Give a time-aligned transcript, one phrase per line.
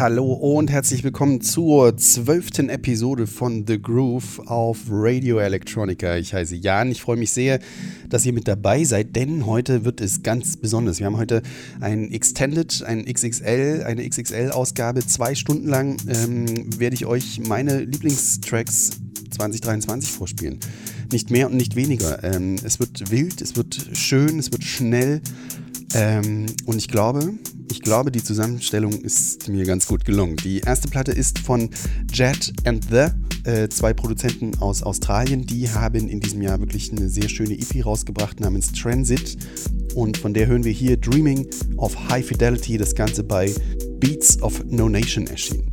[0.00, 6.16] Hallo und herzlich willkommen zur zwölften Episode von The Groove auf Radio Electronica.
[6.16, 7.58] Ich heiße Jan, ich freue mich sehr,
[8.08, 11.00] dass ihr mit dabei seid, denn heute wird es ganz besonders.
[11.00, 11.42] Wir haben heute
[11.80, 15.06] ein Extended, ein XXL, eine XXL-Ausgabe.
[15.06, 18.92] Zwei Stunden lang ähm, werde ich euch meine Lieblingstracks
[19.32, 20.60] 2023 vorspielen.
[21.12, 22.24] Nicht mehr und nicht weniger.
[22.24, 25.20] Ähm, es wird wild, es wird schön, es wird schnell.
[25.94, 27.34] Ähm, und ich glaube,
[27.70, 30.36] ich glaube, die Zusammenstellung ist mir ganz gut gelungen.
[30.36, 31.70] Die erste Platte ist von
[32.12, 33.08] Jet and The,
[33.48, 35.46] äh, zwei Produzenten aus Australien.
[35.46, 39.36] Die haben in diesem Jahr wirklich eine sehr schöne EP rausgebracht namens Transit.
[39.94, 43.52] Und von der hören wir hier Dreaming of High Fidelity, das Ganze bei
[43.98, 45.69] Beats of No Nation erschienen.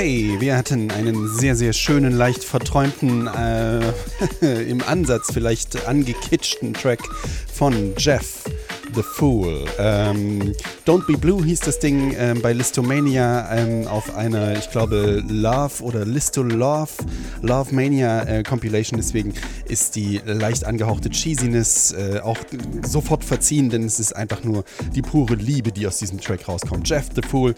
[0.00, 3.82] Okay, wir hatten einen sehr, sehr schönen, leicht verträumten, äh,
[4.66, 7.00] im Ansatz vielleicht angekitschten Track
[7.52, 8.44] von Jeff
[8.94, 9.66] the Fool.
[9.78, 10.54] Ähm,
[10.86, 15.82] Don't Be Blue hieß das Ding ähm, bei Listomania ähm, auf einer, ich glaube, Love
[15.82, 16.90] oder Listo Love,
[17.42, 18.98] Love Mania äh, Compilation.
[18.98, 19.34] Deswegen
[19.66, 22.38] ist die leicht angehauchte Cheesiness äh, auch
[22.86, 24.64] sofort verziehen, denn es ist einfach nur
[24.94, 26.88] die pure Liebe, die aus diesem Track rauskommt.
[26.88, 27.54] Jeff the Fool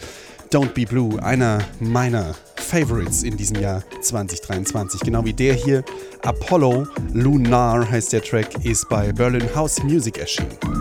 [0.52, 5.00] Don't Be Blue, einer meiner Favorites in diesem Jahr 2023.
[5.00, 5.82] Genau wie der hier.
[6.22, 10.71] Apollo Lunar heißt der Track, ist bei Berlin House Music erschienen.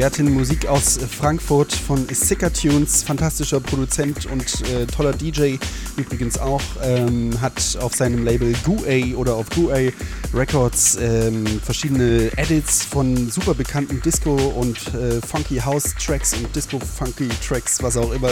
[0.00, 5.56] Wir hatten Musik aus Frankfurt von Sicker Tunes, fantastischer Produzent und äh, toller DJ
[5.98, 9.90] übrigens auch, ähm, hat auf seinem Label Goo-A oder auf Goo-A
[10.32, 16.78] Records ähm, verschiedene Edits von super bekannten Disco und äh, Funky House Tracks und Disco
[16.80, 18.30] Funky Tracks, was auch immer,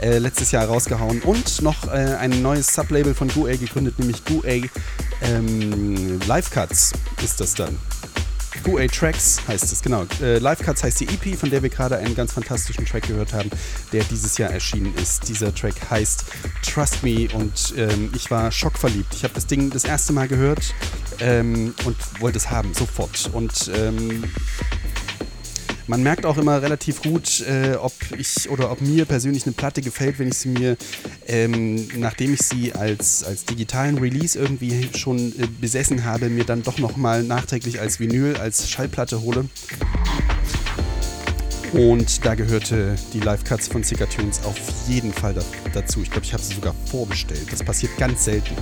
[0.00, 4.66] äh, letztes Jahr rausgehauen und noch äh, ein neues Sublabel von Goo-A gegründet, nämlich Goo-A
[5.20, 7.76] ähm, Live Cuts ist das dann.
[8.62, 10.06] QA Tracks heißt es, genau.
[10.20, 13.32] Äh, Live Cuts heißt die EP, von der wir gerade einen ganz fantastischen Track gehört
[13.32, 13.50] haben,
[13.92, 15.28] der dieses Jahr erschienen ist.
[15.28, 16.24] Dieser Track heißt
[16.62, 19.14] Trust Me und ähm, ich war schockverliebt.
[19.14, 20.74] Ich habe das Ding das erste Mal gehört
[21.20, 23.30] ähm, und wollte es haben, sofort.
[23.32, 24.24] Und ähm,
[25.88, 29.82] man merkt auch immer relativ gut, äh, ob ich oder ob mir persönlich eine Platte
[29.82, 30.76] gefällt, wenn ich sie mir,
[31.32, 36.62] ähm, nachdem ich sie als, als digitalen Release irgendwie schon äh, besessen habe, mir dann
[36.62, 39.46] doch nochmal nachträglich als Vinyl, als Schallplatte hole.
[41.72, 45.42] Und da gehörte die Live-Cuts von Sicker Tunes auf jeden Fall da,
[45.72, 46.02] dazu.
[46.02, 47.46] Ich glaube, ich habe sie sogar vorbestellt.
[47.50, 48.54] Das passiert ganz selten.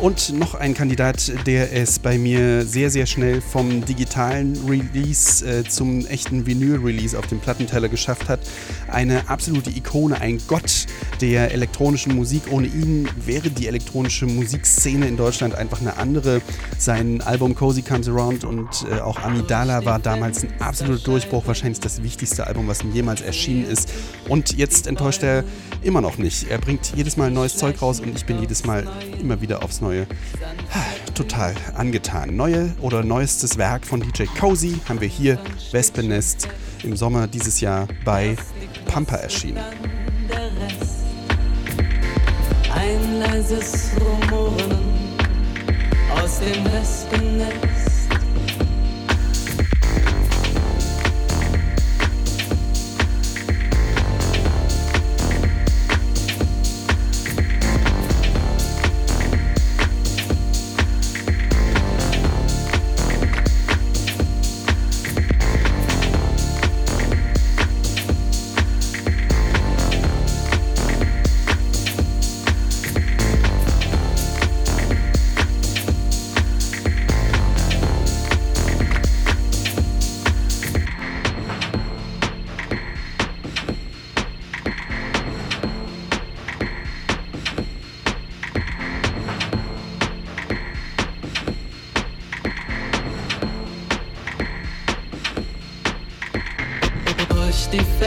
[0.00, 5.64] Und noch ein Kandidat, der es bei mir sehr, sehr schnell vom digitalen Release äh,
[5.64, 8.38] zum echten Vinyl-Release auf dem Plattenteller geschafft hat.
[8.88, 10.86] Eine absolute Ikone, ein Gott
[11.20, 12.44] der elektronischen Musik.
[12.50, 16.40] Ohne ihn wäre die elektronische Musikszene in Deutschland einfach eine andere.
[16.78, 21.80] Sein Album Cozy Comes Around und äh, auch Amidala war damals ein absoluter Durchbruch, wahrscheinlich
[21.80, 23.92] das wichtigste Album, was ihm jemals erschienen ist.
[24.28, 25.44] Und jetzt enttäuscht er
[25.82, 26.50] immer noch nicht.
[26.50, 28.86] Er bringt jedes Mal neues Zeug raus und ich bin jedes Mal
[29.20, 30.06] immer wieder aufs Neue neue.
[31.14, 32.36] Total angetan.
[32.36, 35.38] Neue oder neuestes Werk von DJ Cozy haben wir hier,
[35.72, 36.48] Wespennest,
[36.84, 38.36] im Sommer dieses Jahr bei
[38.98, 39.62] Pampa erschienen.
[42.74, 44.76] Ein leises Rumoren
[46.20, 47.77] aus dem Wespennest.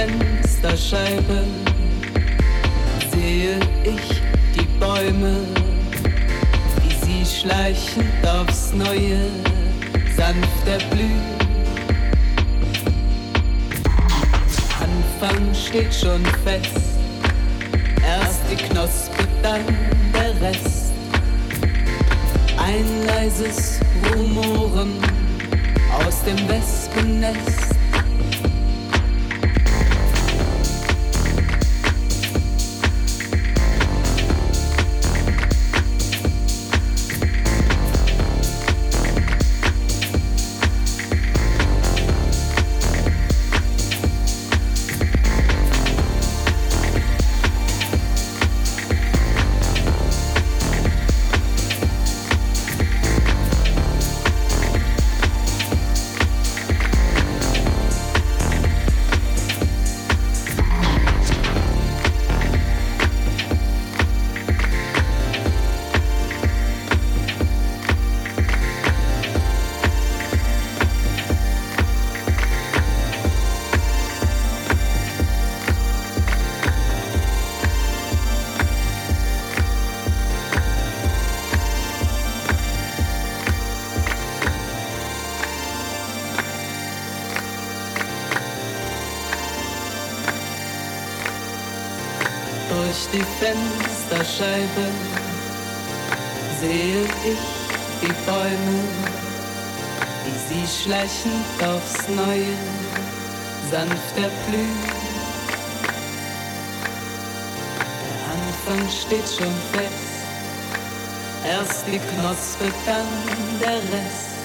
[0.01, 1.43] Fensterscheibe
[3.11, 4.21] sehe ich
[4.55, 5.45] die Bäume,
[6.81, 9.19] wie sie schleichend aufs Neue
[10.17, 11.21] sanft erblühen.
[14.79, 16.81] Anfang steht schon fest,
[18.03, 19.61] erst die Knospe, dann
[20.15, 20.93] der Rest.
[22.57, 23.79] Ein leises
[24.15, 24.93] Rumoren
[26.07, 27.70] aus dem Wespennest.
[112.61, 113.07] begann
[113.59, 114.37] der Rest.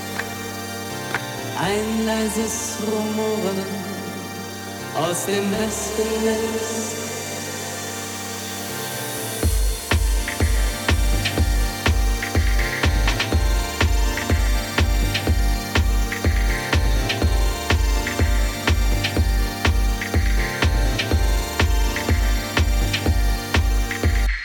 [1.60, 3.62] Ein leises Rumoren
[4.94, 6.26] aus dem Westen
[6.56, 6.96] ist.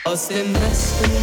[0.03, 1.20] aus dem Westen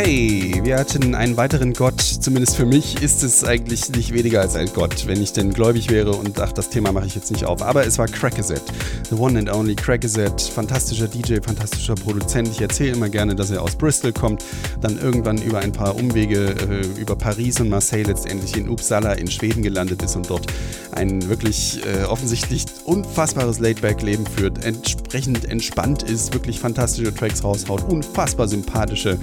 [0.00, 2.00] Okay, wir hatten einen weiteren Gott.
[2.00, 5.90] Zumindest für mich ist es eigentlich nicht weniger als ein Gott, wenn ich denn gläubig
[5.90, 7.62] wäre und ach, das Thema mache ich jetzt nicht auf.
[7.62, 8.62] Aber es war Crackerset.
[9.10, 10.40] The one and only Crackerset.
[10.40, 12.46] Fantastischer DJ, fantastischer Produzent.
[12.46, 14.44] Ich erzähle immer gerne, dass er aus Bristol kommt,
[14.80, 19.28] dann irgendwann über ein paar Umwege äh, über Paris und Marseille letztendlich in Uppsala in
[19.28, 20.46] Schweden gelandet ist und dort
[20.92, 28.46] ein wirklich äh, offensichtlich unfassbares Laidback-Leben führt, entsprechend entspannt ist, wirklich fantastische Tracks raushaut, unfassbar
[28.46, 29.18] sympathische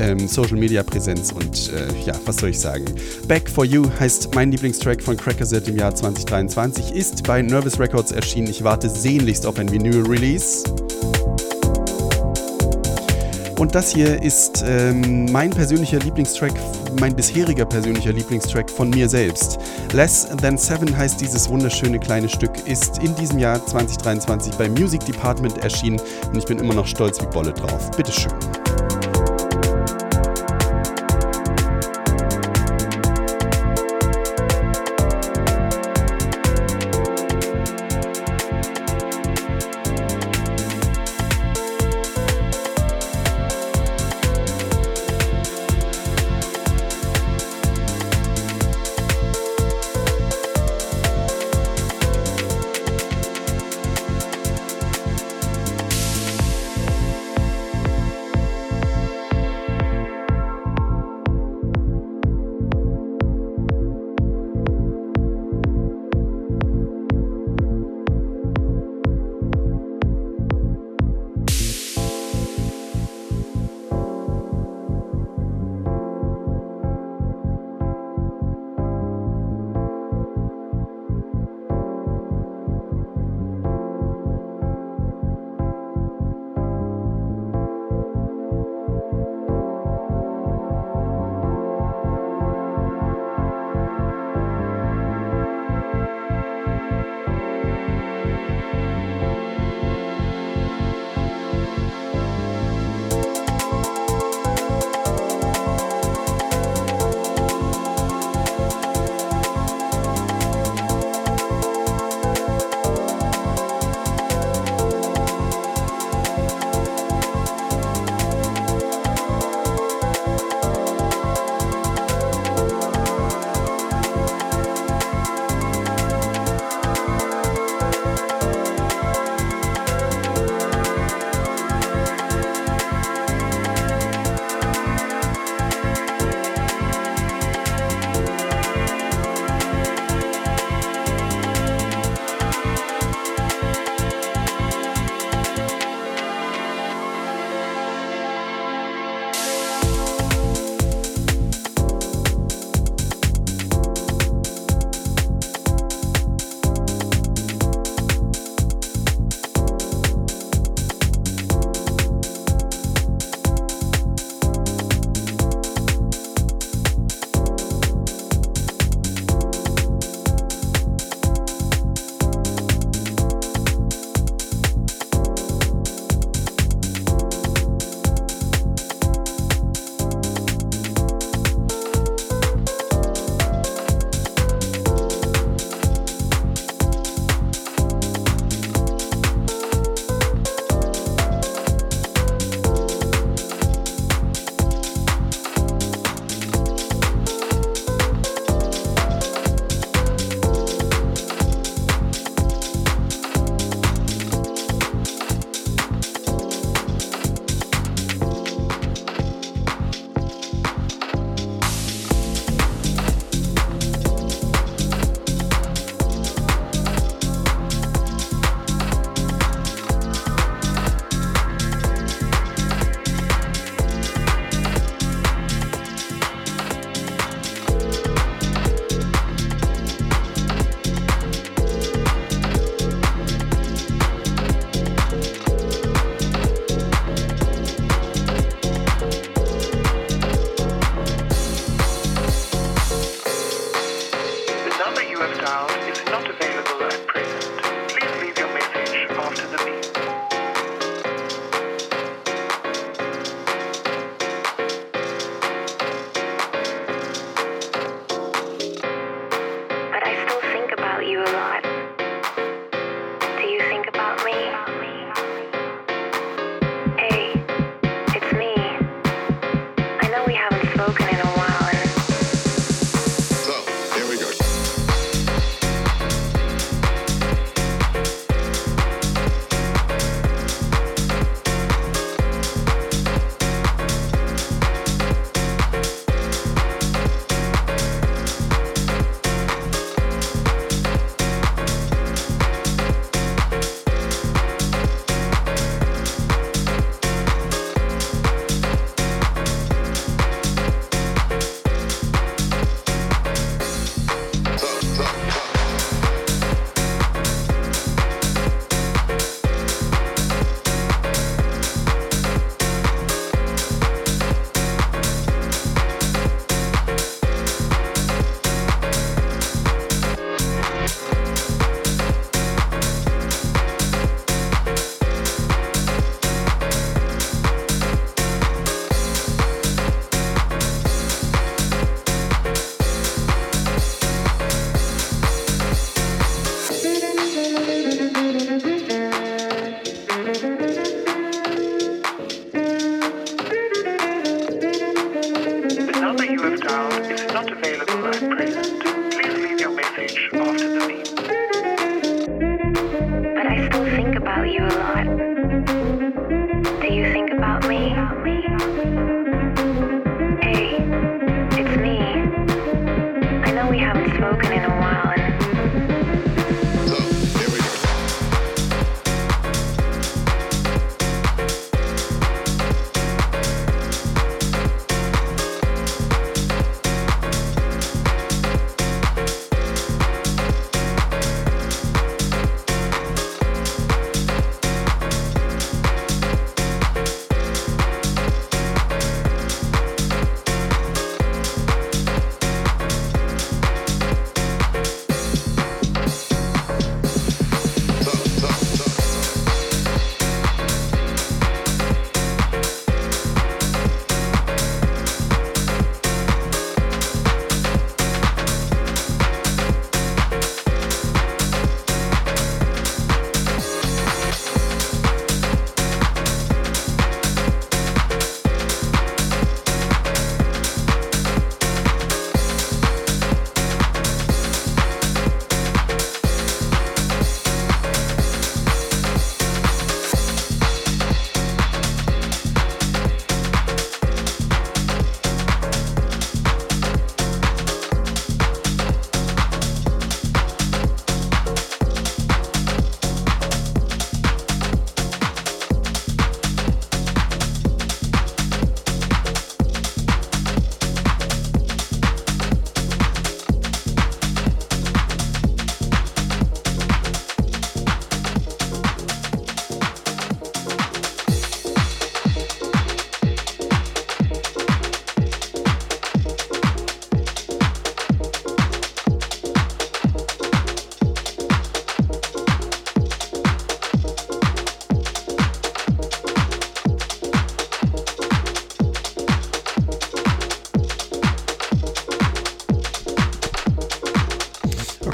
[0.00, 2.84] ähm, Social Media Präsenz und äh, ja, was soll ich sagen?
[3.28, 8.12] Back for You heißt mein Lieblingstrack von Crackerset im Jahr 2023, ist bei Nervous Records
[8.12, 8.48] erschienen.
[8.48, 10.64] Ich warte sehnlichst auf ein Vinyl-Release.
[13.58, 16.54] Und das hier ist ähm, mein persönlicher Lieblingstrack,
[16.98, 19.58] mein bisheriger persönlicher Lieblingstrack von mir selbst.
[19.92, 25.04] Less Than Seven heißt dieses wunderschöne kleine Stück, ist in diesem Jahr 2023 beim Music
[25.04, 27.90] Department erschienen und ich bin immer noch stolz wie Bolle drauf.
[27.90, 28.32] Bitteschön.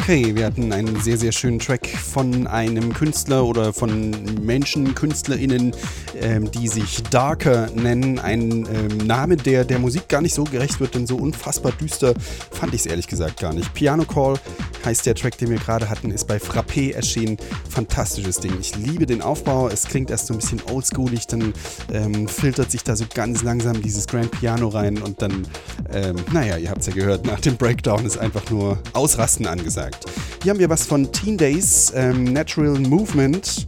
[0.08, 5.74] Okay, wir hatten einen sehr, sehr schönen Track von einem Künstler oder von Menschen, KünstlerInnen,
[6.20, 8.20] ähm, die sich Darker nennen.
[8.20, 12.14] Ein ähm, Name, der der Musik gar nicht so gerecht wird, denn so unfassbar düster
[12.52, 13.74] fand ich es ehrlich gesagt gar nicht.
[13.74, 14.38] Piano Call
[14.84, 17.36] heißt der Track, den wir gerade hatten, ist bei Frappé erschienen.
[17.68, 18.52] Fantastisches Ding.
[18.60, 19.66] Ich liebe den Aufbau.
[19.66, 21.52] Es klingt erst so ein bisschen oldschoolig, dann
[21.92, 25.48] ähm, filtert sich da so ganz langsam dieses Grand Piano rein und dann,
[25.96, 29.66] ähm, naja, ihr habt es ja gehört, nach dem Breakdown ist einfach nur Ausrasten angesagt
[29.66, 30.06] gesagt.
[30.42, 33.66] Hier haben wir was von Teen Days, ähm, Natural Movement.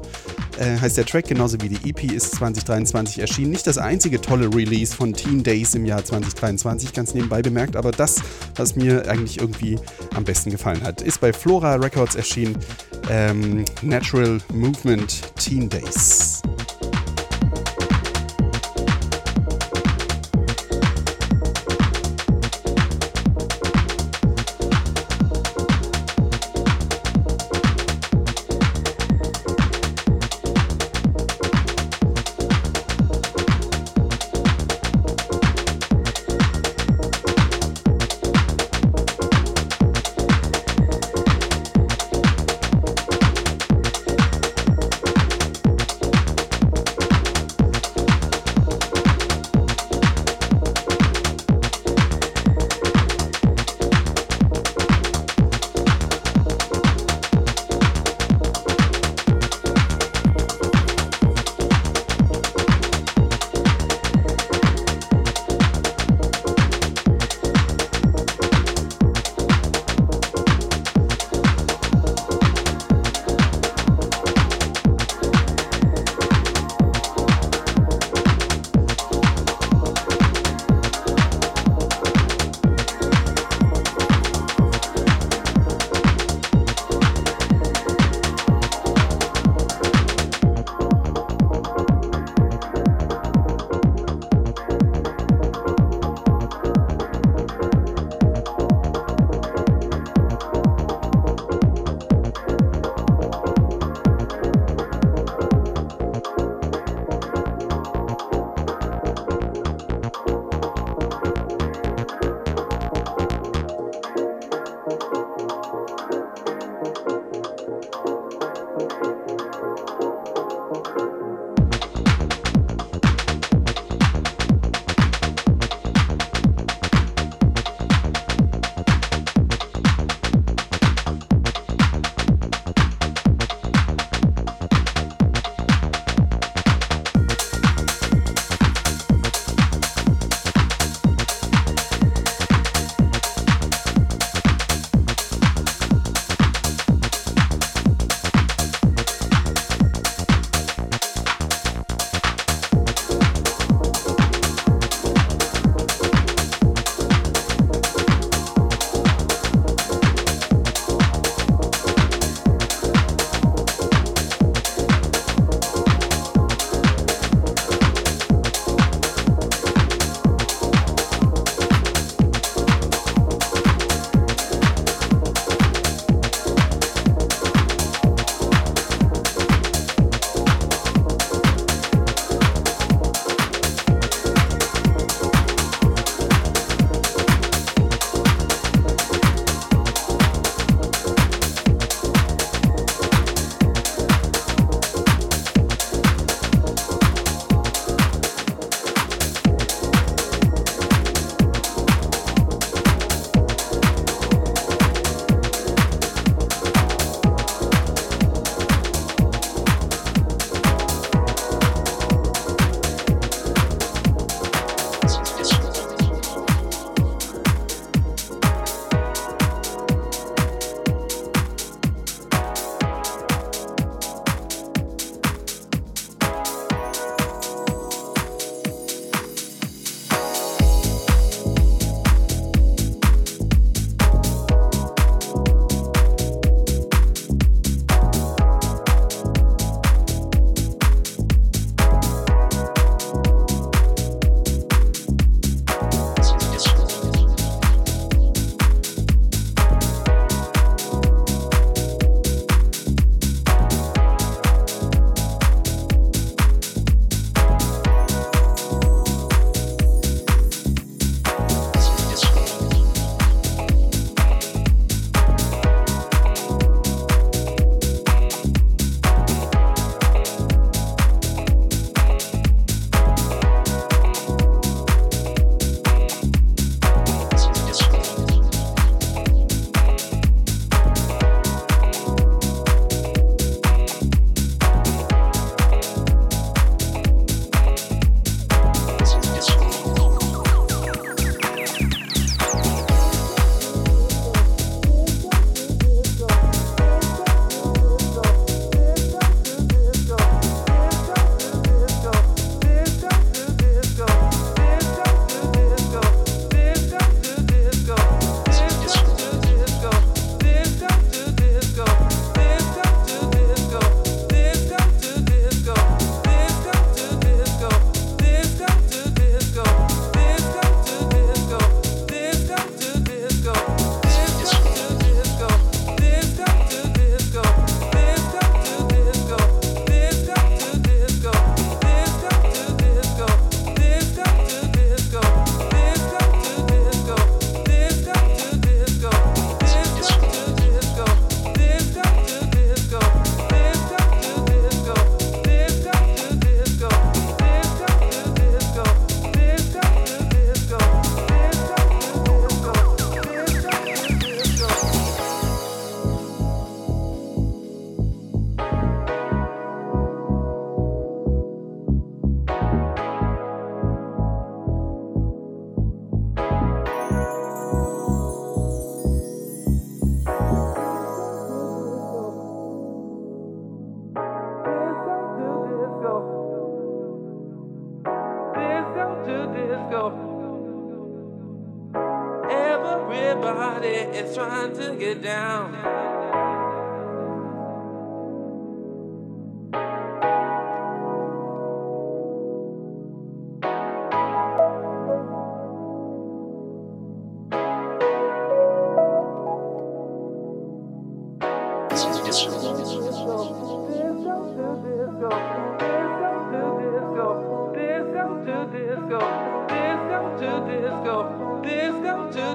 [0.58, 3.50] Äh, heißt der Track, genauso wie die EP ist 2023 erschienen.
[3.50, 7.92] Nicht das einzige tolle Release von Teen Days im Jahr 2023, ganz nebenbei bemerkt, aber
[7.92, 8.16] das,
[8.56, 9.78] was mir eigentlich irgendwie
[10.14, 12.56] am besten gefallen hat, ist bei Flora Records erschienen.
[13.08, 16.27] Ähm, Natural Movement Teen Days.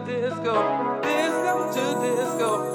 [0.06, 2.73] disco, disco to disco.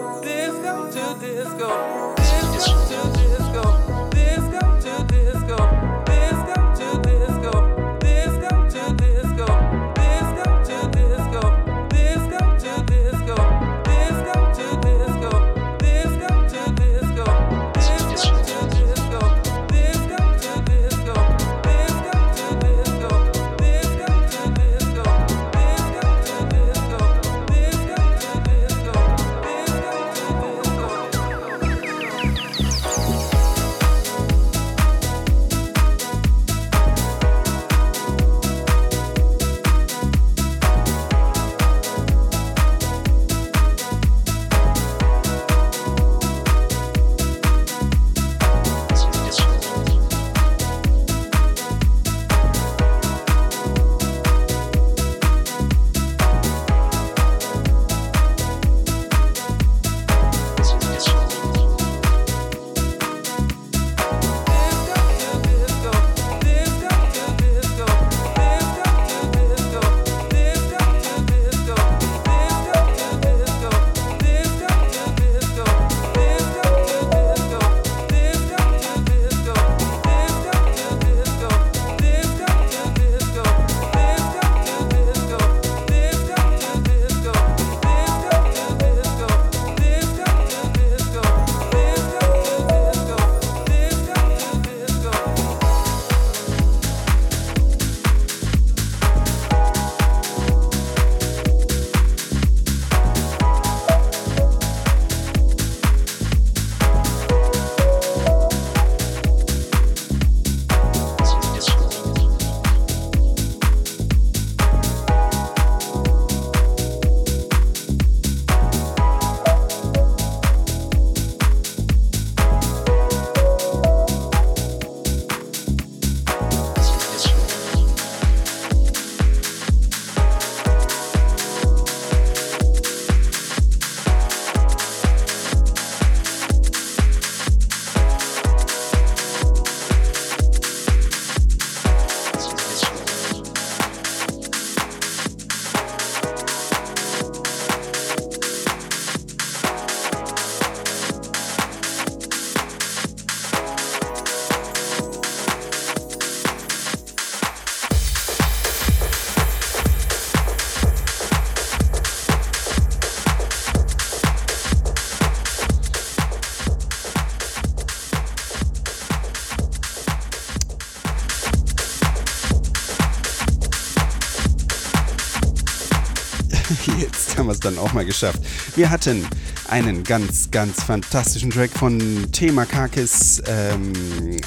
[177.79, 178.41] Auch mal geschafft.
[178.77, 179.27] Wir hatten
[179.69, 183.93] einen ganz, ganz fantastischen Track von Thema Kakis, ähm,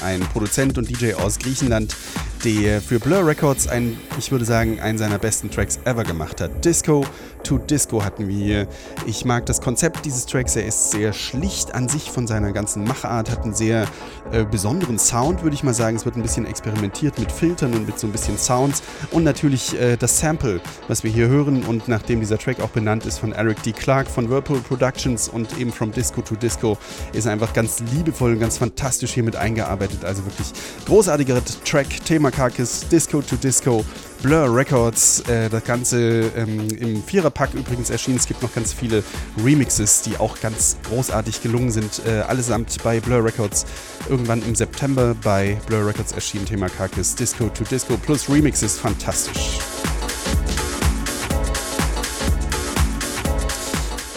[0.02, 1.96] ein Produzent und DJ aus Griechenland,
[2.44, 6.64] der für Blur Records ein, ich würde sagen, einen seiner besten Tracks ever gemacht hat.
[6.64, 7.04] Disco
[7.44, 8.68] to Disco hatten wir hier.
[9.06, 10.56] Ich mag das Konzept dieses Tracks.
[10.56, 13.86] Er ist sehr schlicht an sich von seiner ganzen Machart, hat einen sehr
[14.32, 15.96] äh, besonderen Sound, würde ich mal sagen.
[15.96, 18.82] Es wird ein bisschen experimentiert mit Filtern und mit so ein bisschen Sounds.
[19.10, 21.64] Und natürlich äh, das Sample, was wir hier hören.
[21.64, 23.72] Und nachdem dieser Track auch benannt ist von Eric D.
[23.72, 26.78] Clark von Whirlpool Productions und eben From Disco to Disco,
[27.12, 30.04] ist einfach ganz liebevoll und ganz fantastisch hier mit eingearbeitet.
[30.04, 30.48] Also wirklich
[30.86, 32.04] großartiger Track.
[32.04, 33.84] Thema Carcass, Disco to Disco.
[34.22, 35.20] Blur Records.
[35.28, 38.18] Äh, das Ganze ähm, im Viererpack übrigens erschienen.
[38.18, 39.02] Es gibt noch ganz viele
[39.44, 42.02] Remixes, die auch ganz großartig gelungen sind.
[42.06, 43.66] Äh, allesamt bei Blur Records.
[44.08, 46.46] Irgendwann im September bei Blur Records erschienen.
[46.46, 48.78] Thema Carcass Disco to Disco plus Remixes.
[48.78, 49.58] Fantastisch.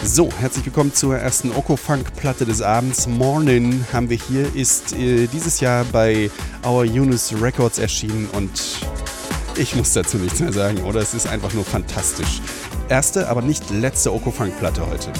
[0.04, 3.08] So, herzlich willkommen zur ersten Oko-Funk-Platte des Abends.
[3.08, 6.30] Morning haben wir hier, ist äh, dieses Jahr bei
[6.64, 8.52] Our Eunice Records erschienen und
[9.58, 11.00] ich muss dazu nichts mehr sagen, oder?
[11.00, 12.40] Es ist einfach nur fantastisch.
[12.88, 15.12] Erste, aber nicht letzte Okofunk-Platte heute.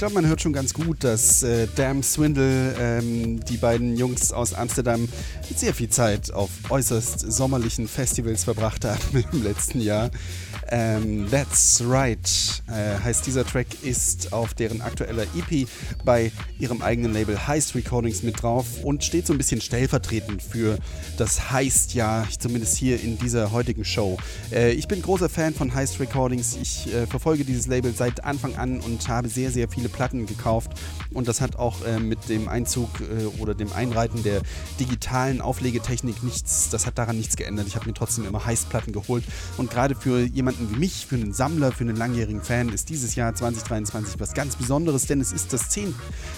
[0.00, 4.54] Glaube, man hört schon ganz gut, dass äh, Damn Swindle, ähm, die beiden Jungs aus
[4.54, 5.06] Amsterdam,
[5.54, 10.10] sehr viel Zeit auf äußerst sommerlichen Festivals verbracht haben im letzten Jahr.
[10.70, 15.68] Ähm, That's Right äh, heißt dieser Track, ist auf deren aktueller EP
[16.02, 20.78] bei ihrem eigenen Label Heist Recordings mit drauf und steht so ein bisschen stellvertretend für
[21.16, 24.18] das Heist-Jahr, zumindest hier in dieser heutigen Show.
[24.52, 26.56] Äh, ich bin großer Fan von Heist Recordings.
[26.60, 30.72] Ich äh, verfolge dieses Label seit Anfang an und habe sehr, sehr viele Platten gekauft
[31.12, 34.42] und das hat auch äh, mit dem Einzug äh, oder dem Einreiten der
[34.78, 37.66] digitalen Auflegetechnik nichts, das hat daran nichts geändert.
[37.66, 39.24] Ich habe mir trotzdem immer Heist-Platten geholt
[39.56, 43.14] und gerade für jemanden wie mich, für einen Sammler, für einen langjährigen Fan, ist dieses
[43.14, 45.94] Jahr 2023 was ganz Besonderes, denn es ist das, zehn,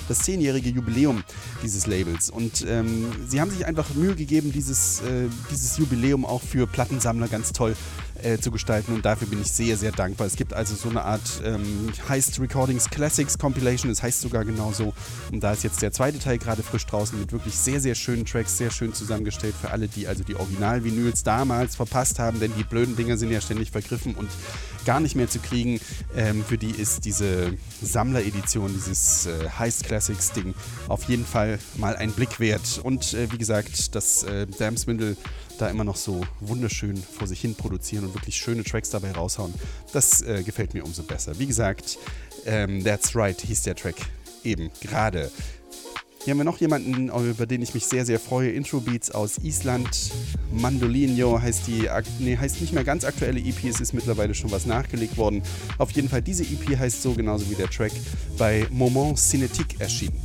[0.08, 1.22] das zehnjährige Jubiläum
[1.62, 2.30] dieses Labels.
[2.30, 7.28] Und ähm, sie haben sich einfach Mühe gegeben, dieses, äh, dieses Jubiläum auch für Plattensammler
[7.28, 7.74] ganz toll
[8.22, 10.26] äh, zu gestalten und dafür bin ich sehr, sehr dankbar.
[10.26, 14.94] Es gibt also so eine Art, ähm, heißt Recordings Classics Compilation, es heißt sogar genauso.
[15.30, 18.24] Und da ist jetzt der zweite Teil gerade frisch draußen mit wirklich sehr, sehr schönen
[18.24, 22.64] Tracks, sehr schön zusammengestellt für alle, die also die Original-Vinyls damals verpasst haben, denn die
[22.64, 24.28] blöden Dinger sind ja ständig vergriffen und
[24.84, 25.80] gar nicht mehr zu kriegen.
[26.16, 30.54] Ähm, für die ist diese Sammleredition, dieses äh, Heist Classics Ding
[30.88, 32.80] auf jeden Fall mal ein Blick wert.
[32.82, 35.16] Und äh, wie gesagt, das äh, Damn Swindle
[35.62, 39.54] da immer noch so wunderschön vor sich hin produzieren und wirklich schöne Tracks dabei raushauen.
[39.92, 41.38] Das äh, gefällt mir umso besser.
[41.38, 41.98] Wie gesagt,
[42.44, 43.96] ähm, That's Right hieß der Track
[44.44, 45.30] eben gerade.
[46.24, 48.50] Hier haben wir noch jemanden, über den ich mich sehr, sehr freue.
[48.50, 50.12] Intro Beats aus Island.
[50.52, 51.88] Mandolinho heißt die,
[52.20, 55.42] nee, heißt nicht mehr ganz aktuelle EP, es ist mittlerweile schon was nachgelegt worden.
[55.78, 57.92] Auf jeden Fall, diese EP heißt so, genauso wie der Track
[58.38, 60.20] bei Moment Cinetique erschienen.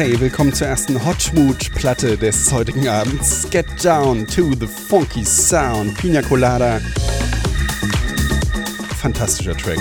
[0.00, 3.46] Okay, willkommen zur ersten Hotschmooch-Platte des heutigen Abends.
[3.50, 5.94] Get down to the funky sound.
[5.98, 6.80] Pina Colada.
[8.96, 9.78] Fantastischer Track.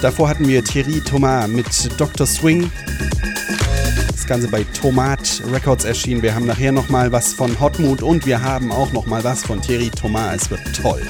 [0.00, 2.28] Davor hatten wir Thierry Thomas mit Dr.
[2.28, 2.70] Swing.
[4.06, 6.22] Das Ganze bei Tomat Records erschienen.
[6.22, 9.90] Wir haben nachher nochmal was von Hotmood und wir haben auch nochmal was von Thierry
[9.90, 10.42] Thomas.
[10.42, 11.02] Es wird toll.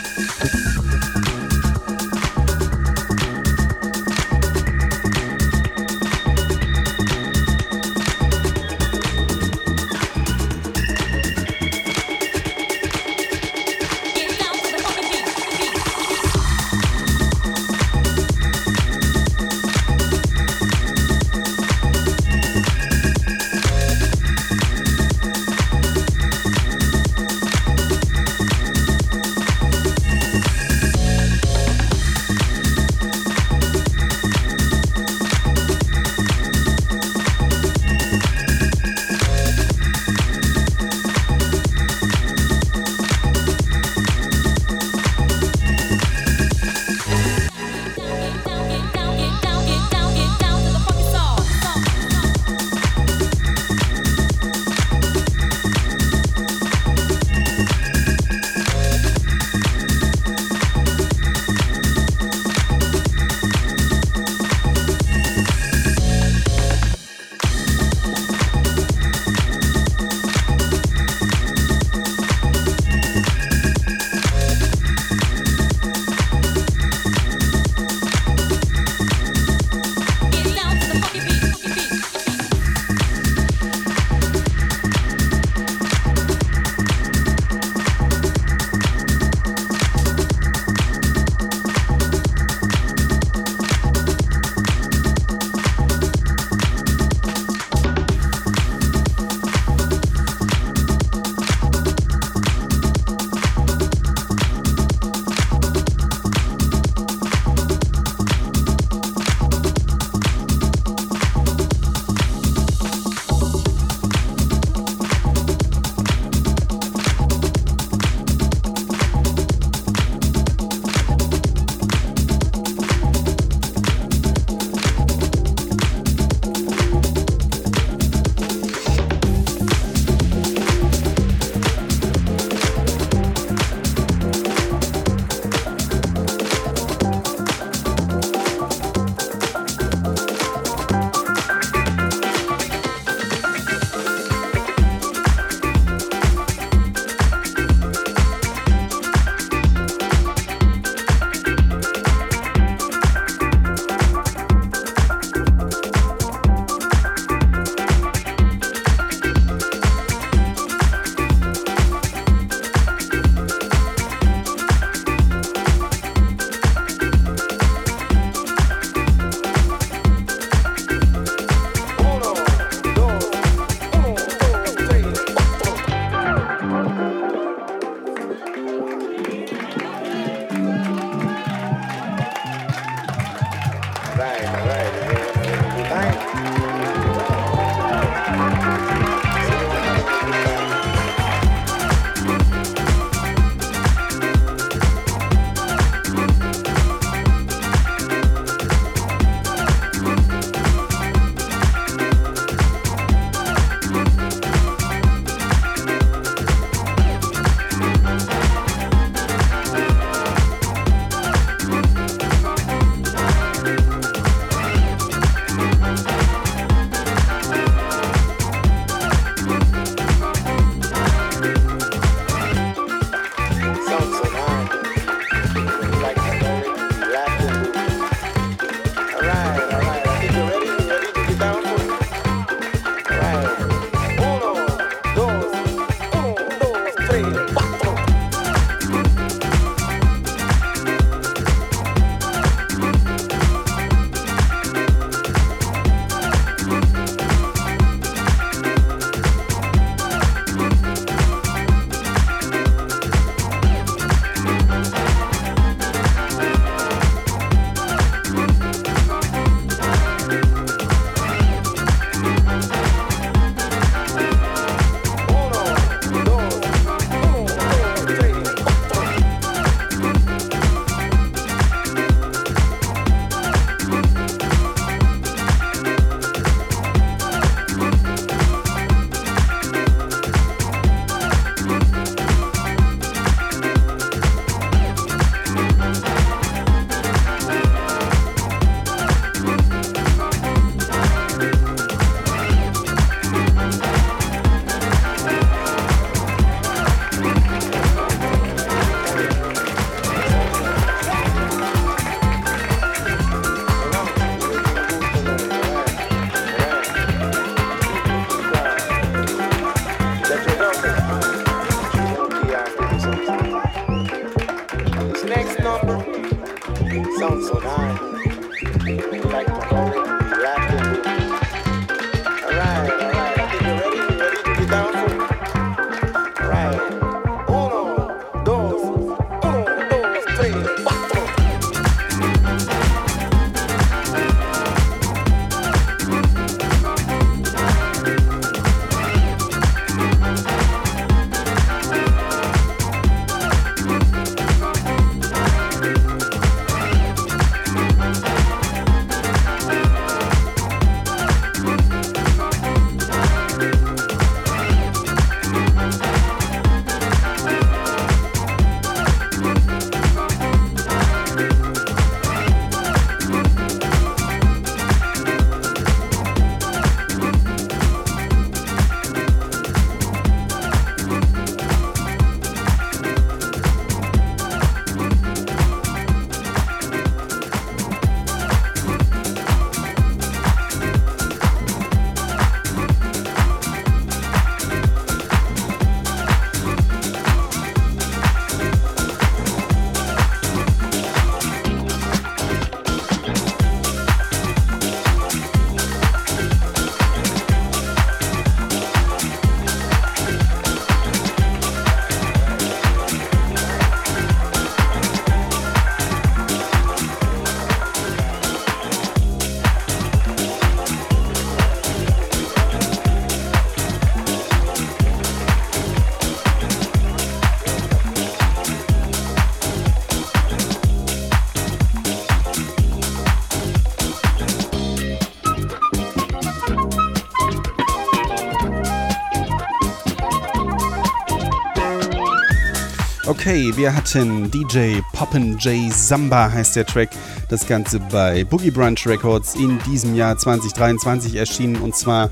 [433.47, 437.11] Okay, wir hatten DJ Poppin' J Samba heißt der Track.
[437.49, 442.29] Das Ganze bei Boogie Brunch Records in diesem Jahr 2023 erschienen und zwar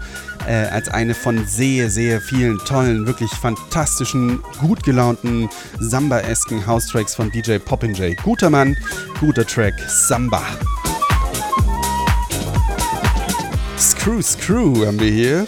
[0.49, 7.31] äh, als eine von sehr, sehr vielen tollen, wirklich fantastischen, gut gelaunten Samba-esken House-Tracks von
[7.31, 8.16] DJ Poppin' J.
[8.24, 8.77] Guter Mann,
[9.20, 10.43] guter Track, Samba.
[13.78, 15.47] Screw Screw haben wir hier.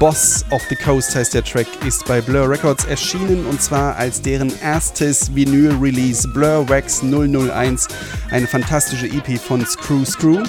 [0.00, 4.22] Boss of the Coast heißt der Track, ist bei Blur Records erschienen und zwar als
[4.22, 7.86] deren erstes Vinyl-Release Blur Wax 001,
[8.30, 10.42] eine fantastische EP von Screw Screw.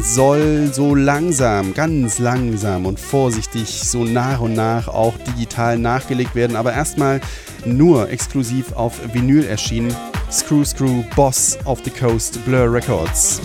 [0.00, 6.54] Soll so langsam, ganz langsam und vorsichtig so nach und nach auch digital nachgelegt werden,
[6.54, 7.20] aber erstmal
[7.64, 9.92] nur exklusiv auf Vinyl erschienen.
[10.30, 13.40] Screw Screw Boss of the Coast Blur Records.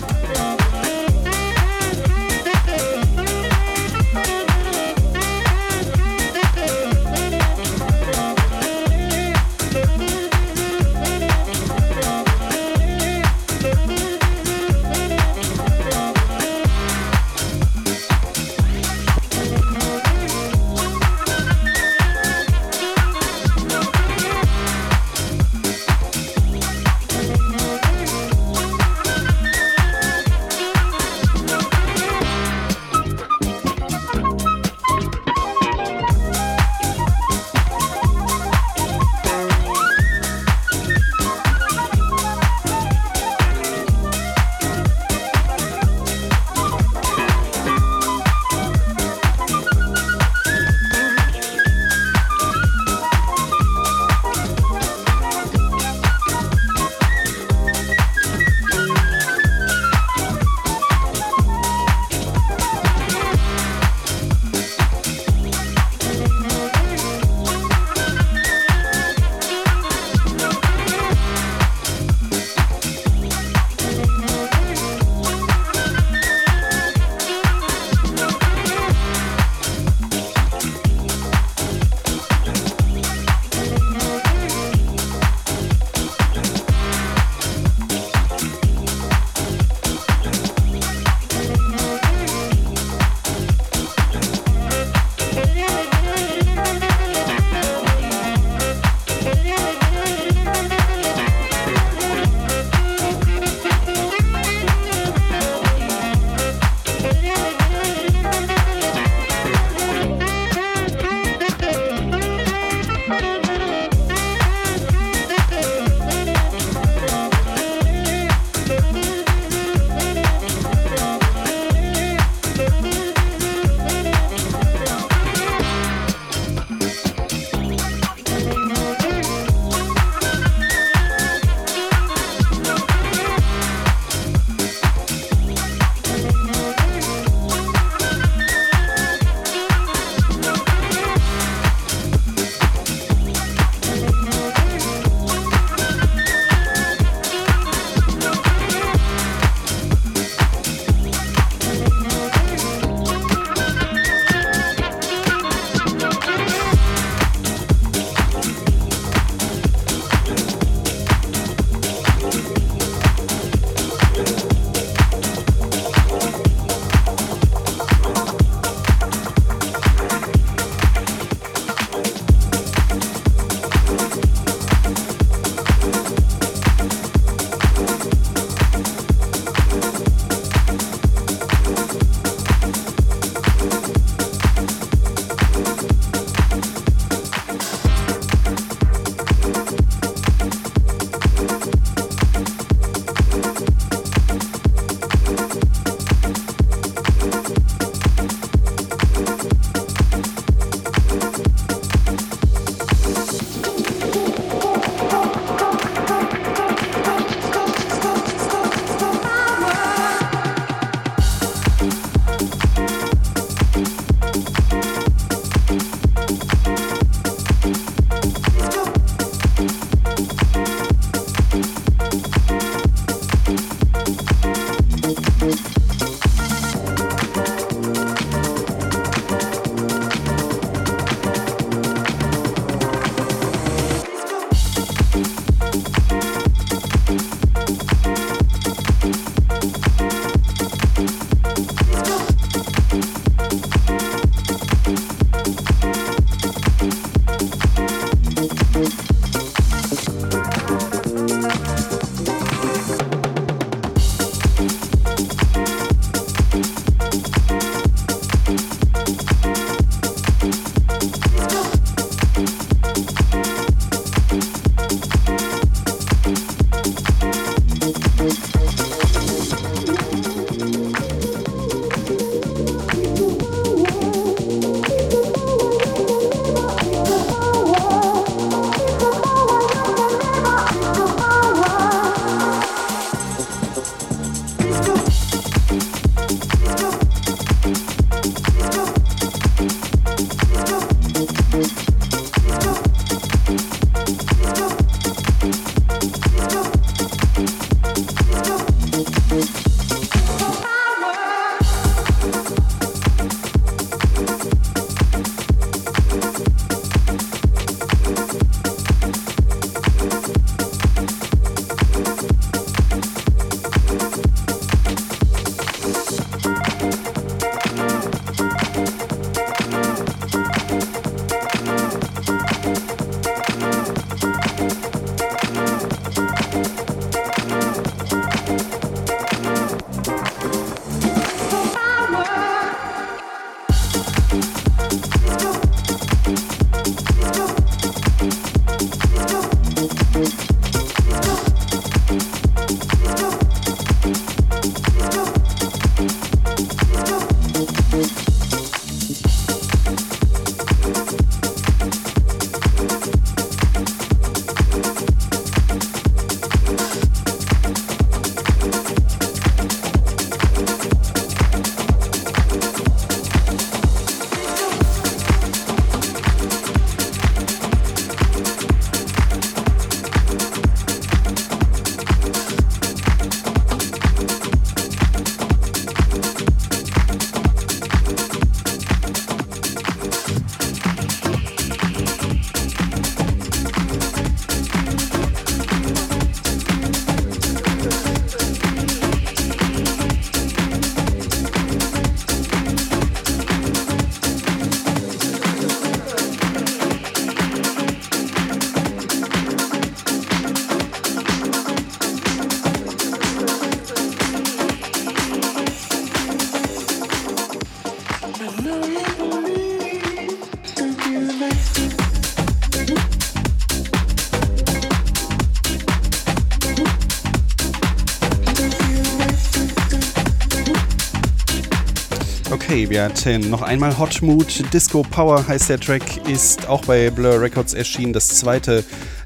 [422.88, 424.72] Wir hatten noch einmal Hot Mood.
[424.72, 428.12] Disco Power heißt der Track, ist auch bei Blur Records erschienen.
[428.12, 428.84] Das zweite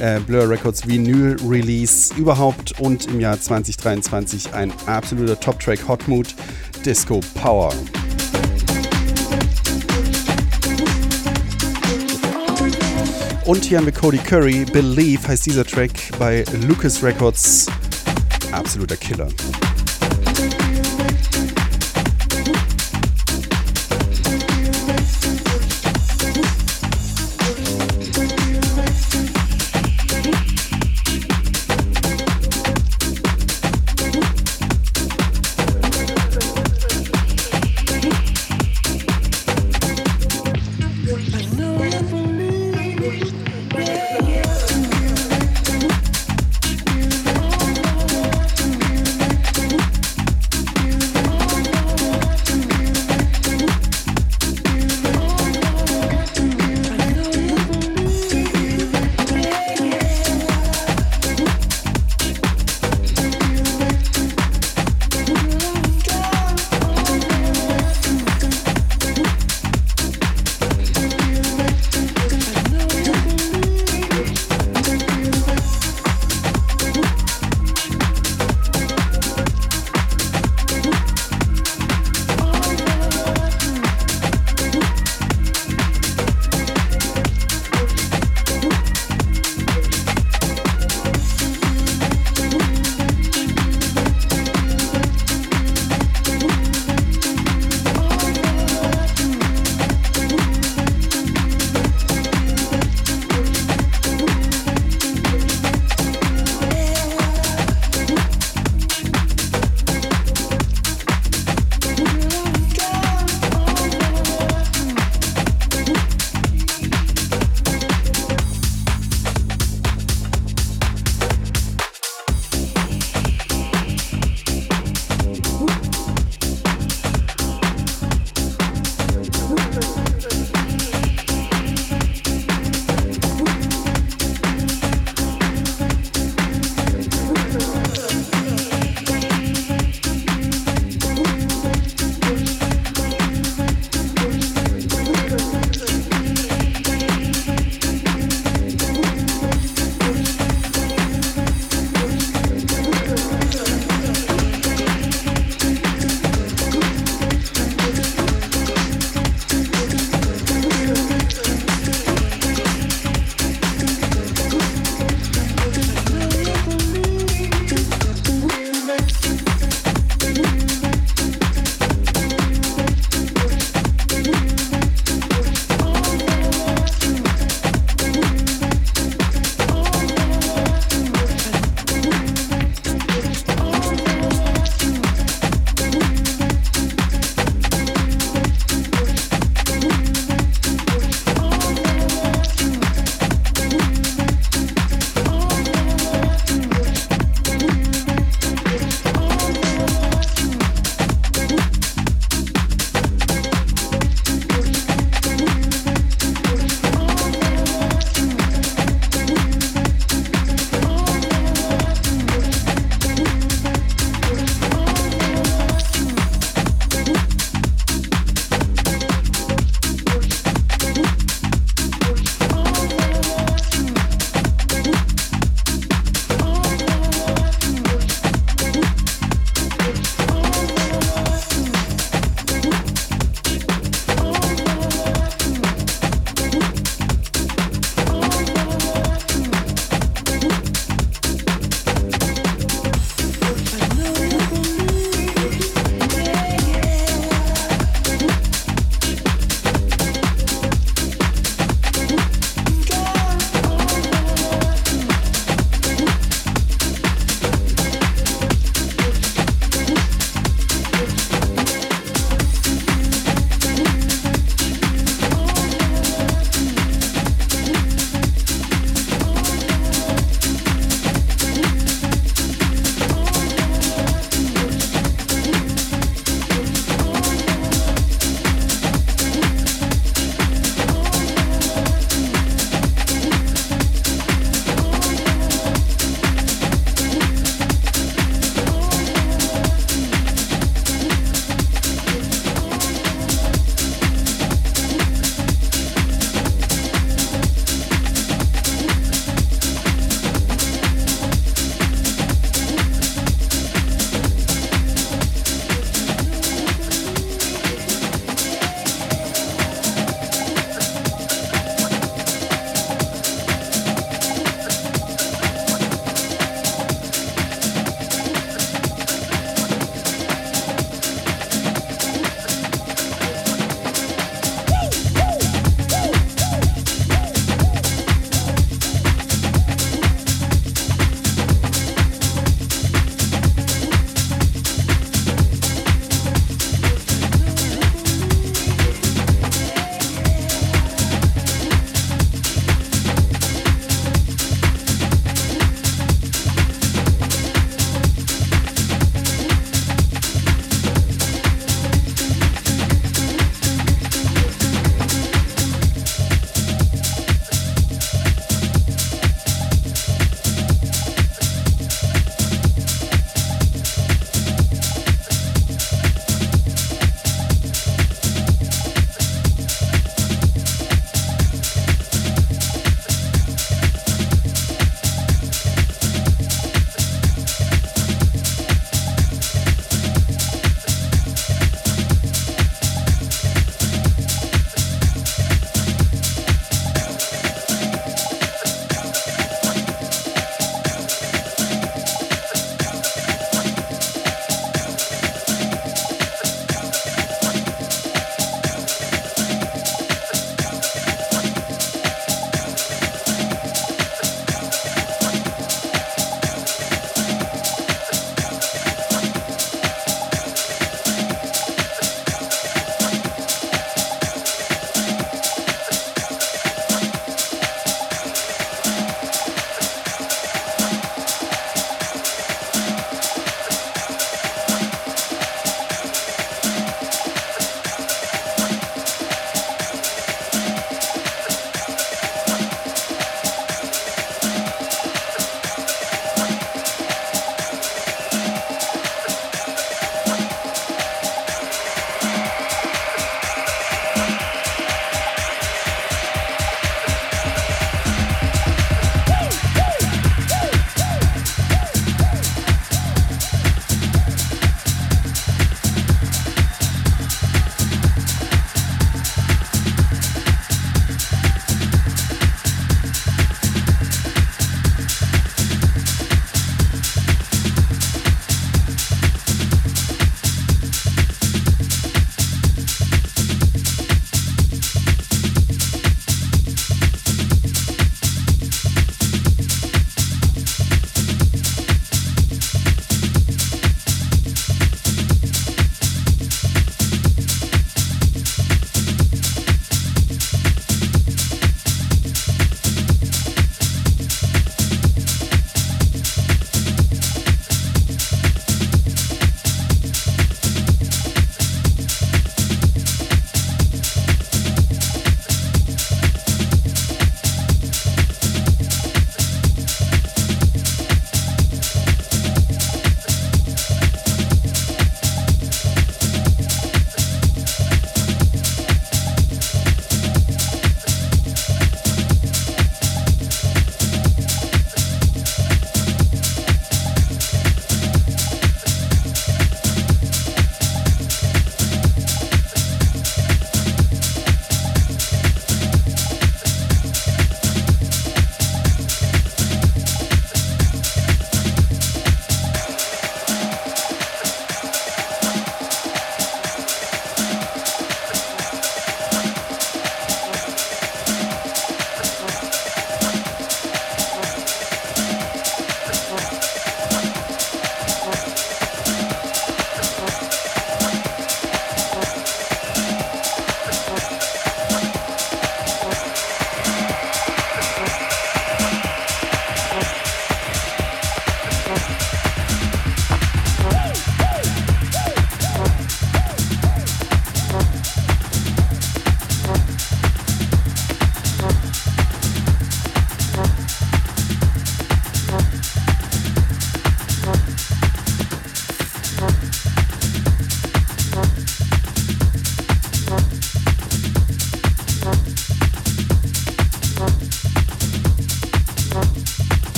[0.00, 6.34] äh, Blur Records Vinyl Release überhaupt und im Jahr 2023 ein absoluter Top-Track Hot Mood
[6.86, 7.74] Disco Power.
[13.44, 14.64] Und hier haben wir Cody Curry.
[14.64, 17.66] Believe heißt dieser Track bei Lucas Records.
[18.50, 19.28] Absoluter Killer.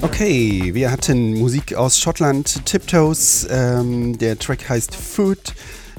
[0.00, 5.54] Okay, wir hatten Musik aus Schottland, Tiptoes, ähm, der Track heißt Food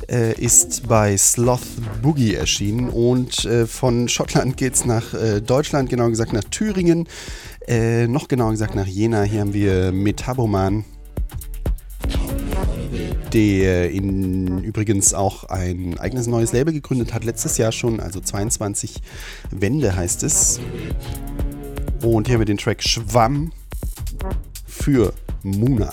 [0.09, 1.61] äh, ist bei Sloth
[2.01, 7.07] Boogie erschienen und äh, von Schottland geht es nach äh, Deutschland, genauer gesagt nach Thüringen,
[7.67, 9.23] äh, noch genauer gesagt nach Jena.
[9.23, 10.85] Hier haben wir Metaboman,
[13.33, 19.01] der in, übrigens auch ein eigenes neues Label gegründet hat, letztes Jahr schon, also 22
[19.51, 20.59] Wände heißt es.
[22.01, 23.51] Und hier haben wir den Track Schwamm
[24.65, 25.13] für
[25.43, 25.91] Muna.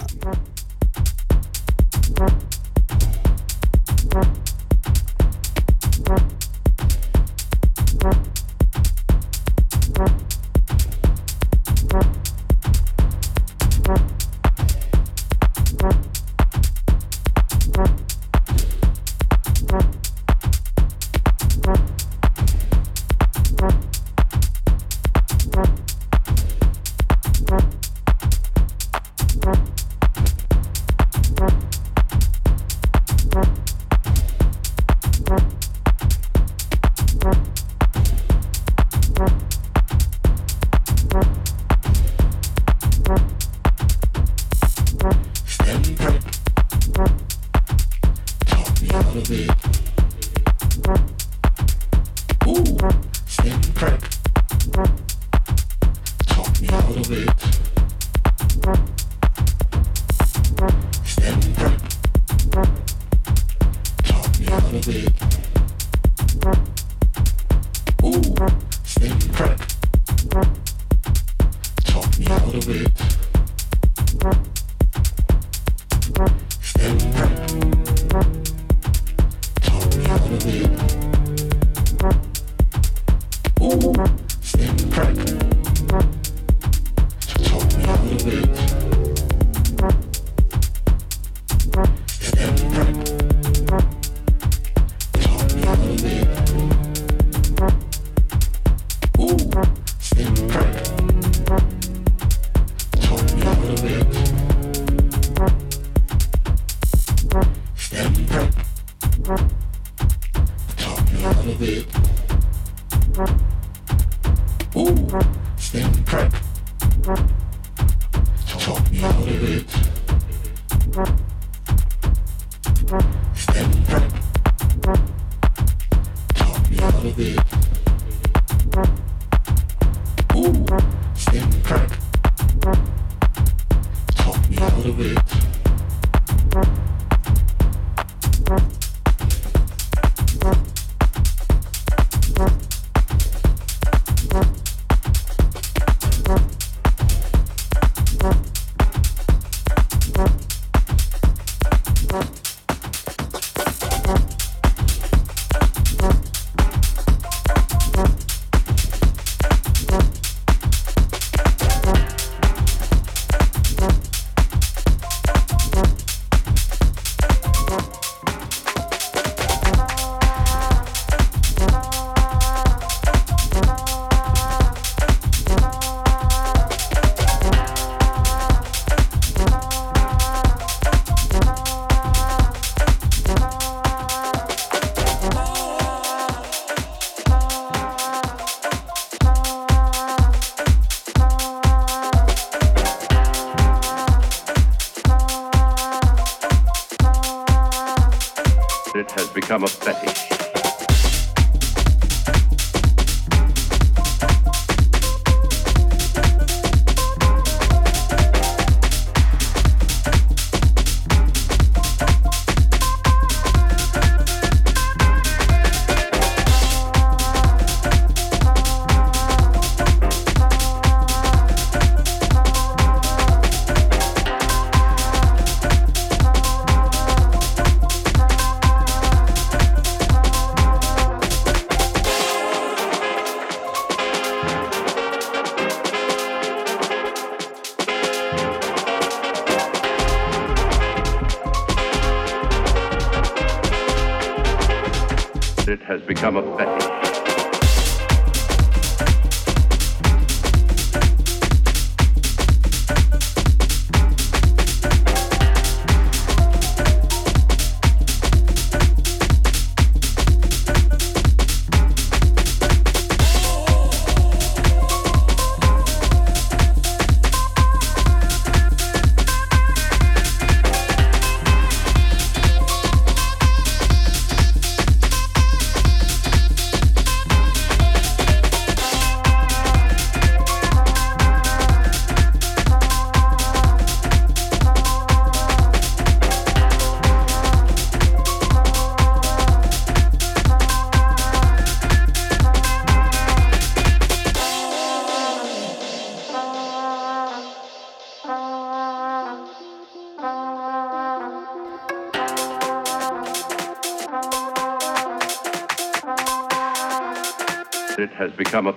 [308.37, 308.73] Become a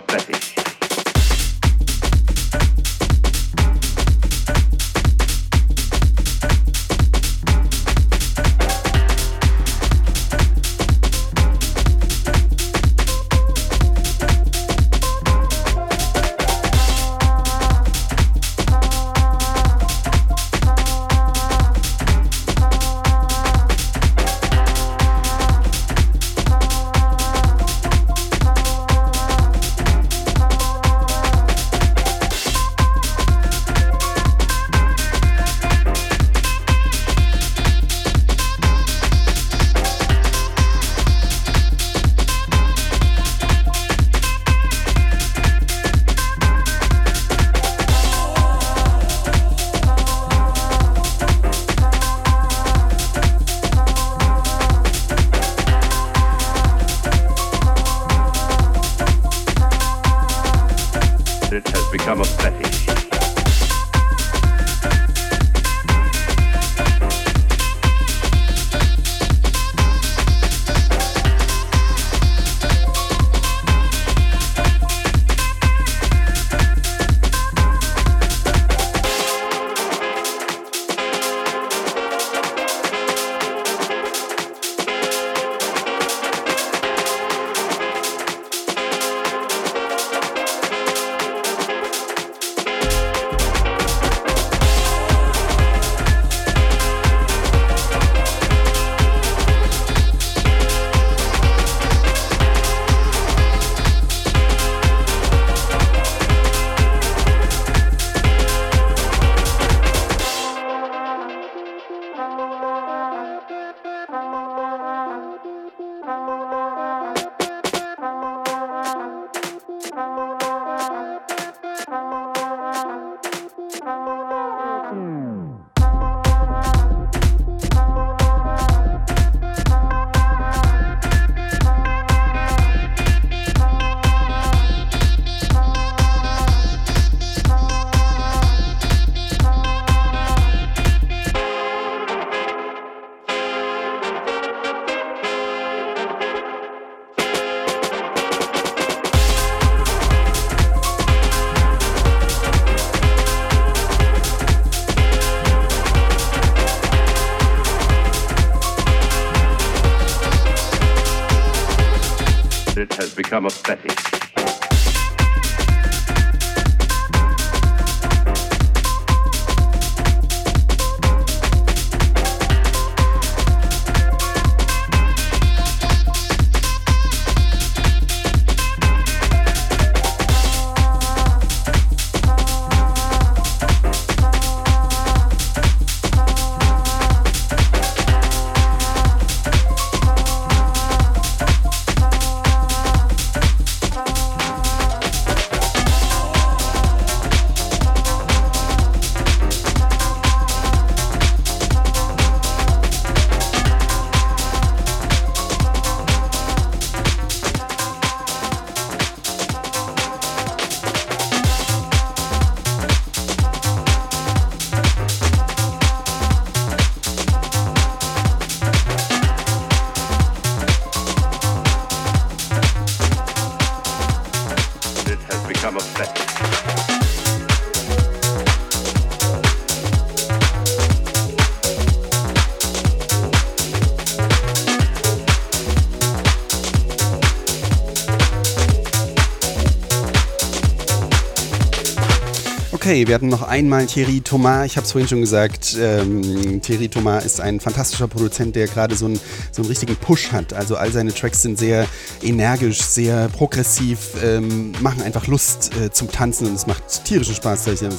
[242.90, 244.66] Okay, wir hatten noch einmal Thierry Thomas.
[244.66, 245.78] Ich habe es vorhin schon gesagt.
[245.80, 249.20] Ähm, Thierry Thomas ist ein fantastischer Produzent, der gerade so, einen-
[249.52, 250.54] so einen richtigen Push hat.
[250.54, 251.86] Also all seine Tracks sind sehr
[252.24, 257.66] energisch, sehr progressiv, ähm, machen einfach Lust äh, zum Tanzen und es macht tierischen Spaß,
[257.66, 257.92] solche,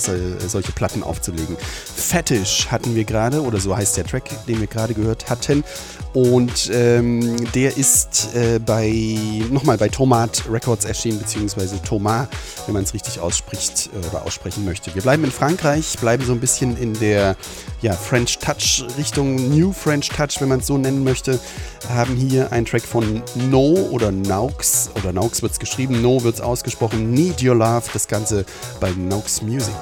[0.48, 1.56] solche Platten aufzulegen.
[1.94, 5.62] Fetish hatten wir gerade, oder so heißt der Track, den wir gerade gehört hatten.
[6.12, 8.92] Und ähm, der ist äh, bei
[9.50, 12.26] nochmal bei Tomat Records erschienen, beziehungsweise Thomas,
[12.66, 14.92] wenn man es richtig ausspricht äh, oder aussprechen möchte.
[14.94, 17.36] Wir bleiben in Frankreich, bleiben so ein bisschen in der
[17.80, 21.38] ja, French Touch Richtung New French Touch, wenn man es so nennen möchte.
[21.88, 26.34] Haben hier einen Track von No oder Naux, oder Naux wird es geschrieben, No wird
[26.34, 28.44] es ausgesprochen, Need Your Love, das Ganze
[28.80, 29.74] bei Naux Music.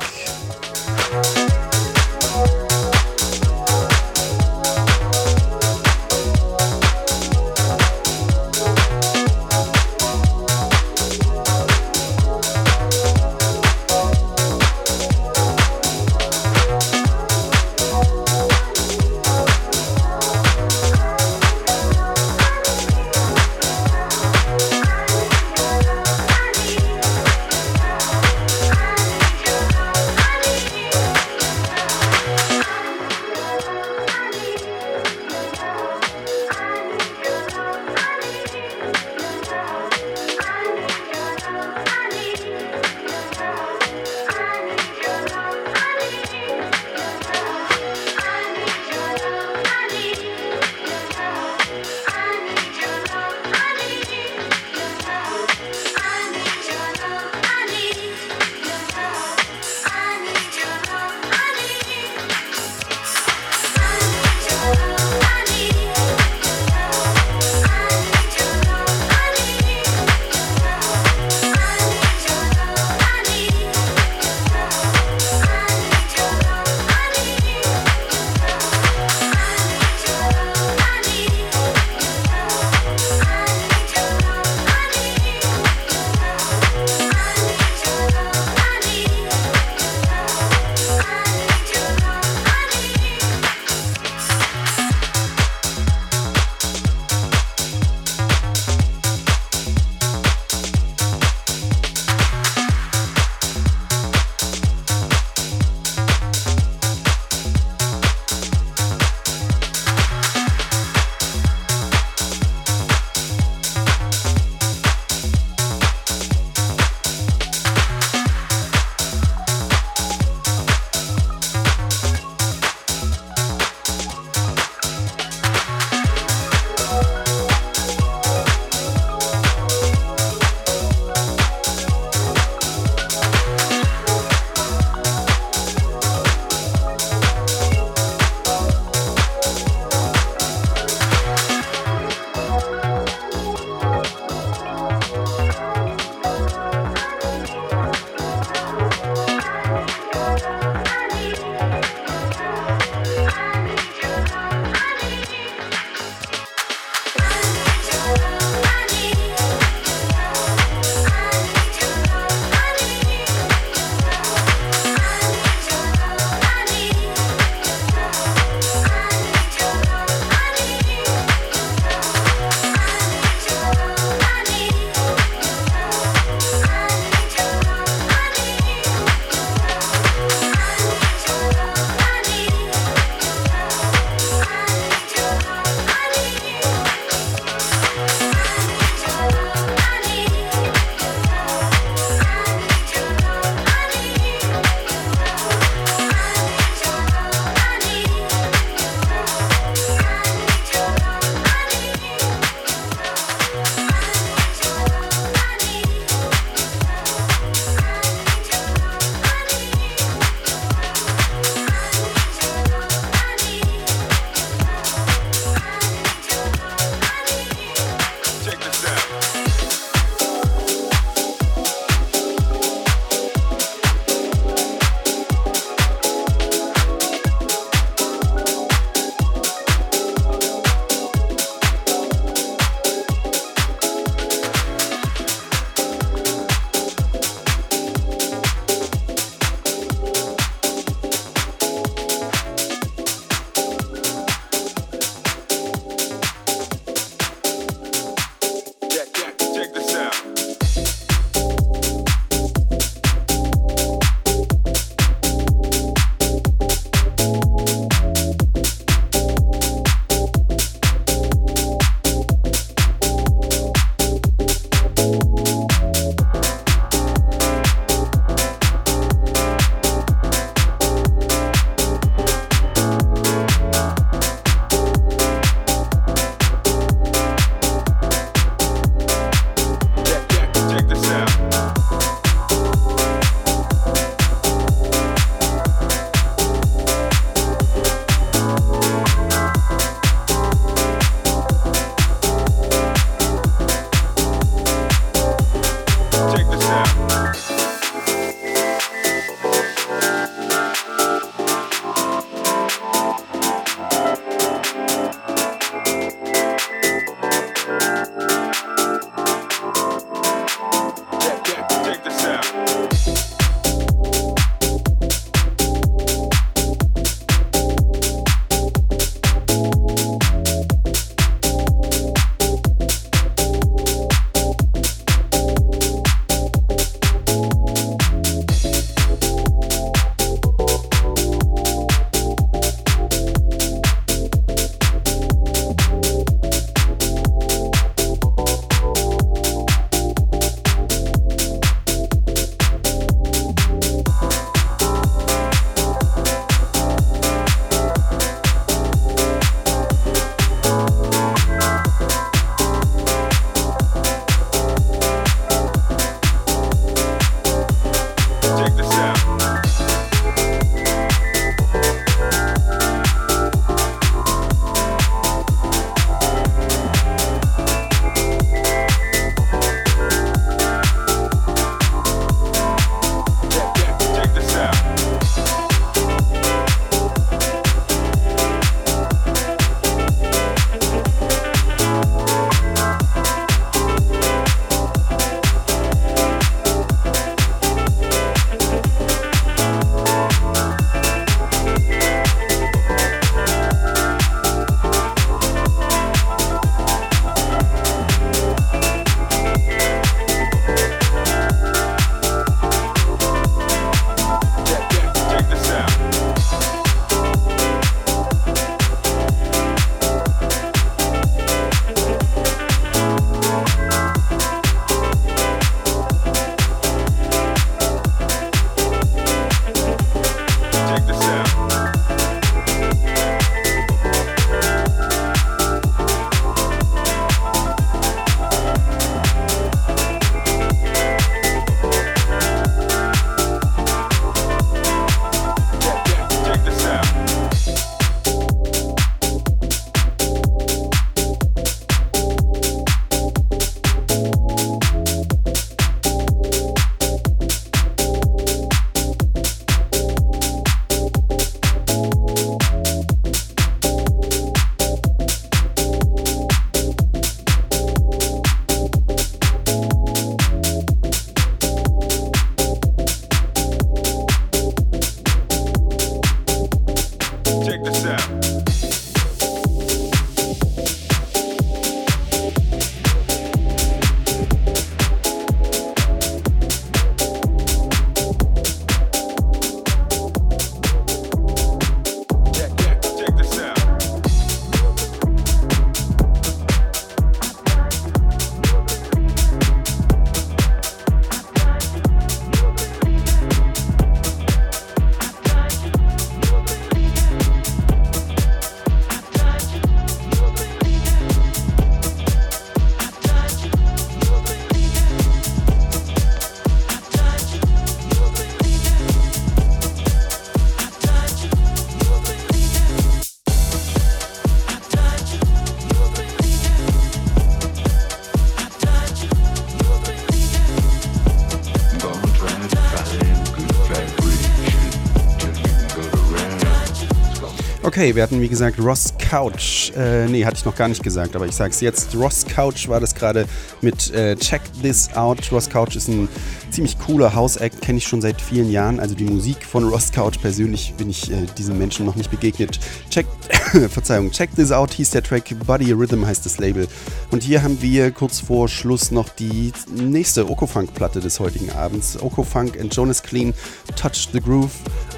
[527.99, 529.91] Okay, wir hatten wie gesagt Ross Couch.
[529.97, 532.15] Äh, nee, hatte ich noch gar nicht gesagt, aber ich sag's jetzt.
[532.15, 533.45] Ross Couch war das gerade
[533.81, 535.51] mit äh, Check This Out.
[535.51, 536.29] Ross Couch ist ein
[536.71, 539.01] ziemlich cooler House-Act, kenne ich schon seit vielen Jahren.
[539.01, 542.79] Also die Musik von Ross Couch persönlich bin ich äh, diesem Menschen noch nicht begegnet.
[543.11, 543.27] Check,
[543.91, 546.87] Verzeihung, Check This Out hieß der Track, Body Rhythm heißt das Label.
[547.33, 552.17] Und hier haben wir kurz vor Schluss noch die nächste Okofunk-Platte des heutigen Abends.
[552.23, 553.53] Okofunk and Jonas Clean,
[553.97, 554.71] Touch the Groove,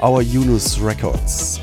[0.02, 1.61] Our Yunus Records.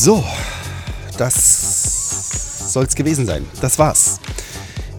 [0.00, 0.22] So,
[1.16, 3.44] das soll's gewesen sein.
[3.60, 4.20] Das war's.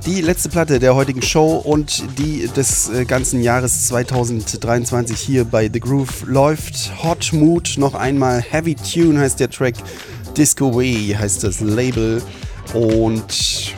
[0.06, 5.70] Die letzte Platte der heutigen Show und die des äh, ganzen Jahres 2023 hier bei
[5.72, 6.92] The Groove läuft.
[7.02, 8.42] Hot Mood noch einmal.
[8.42, 9.76] Heavy Tune heißt der Track.
[10.36, 12.22] Disco Way heißt das Label.
[12.74, 13.74] Und